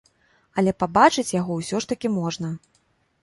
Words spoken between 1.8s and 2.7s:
ж такі можна.